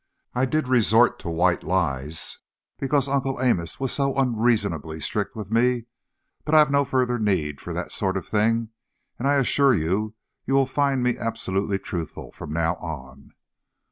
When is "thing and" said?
8.25-9.27